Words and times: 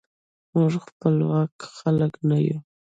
موږ 0.57 0.73
خپواک 0.85 1.55
خلک 1.77 2.13
نه 2.29 2.37
یو. 2.47 2.57